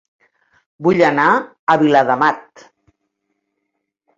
[0.87, 2.65] Vull anar a Viladamat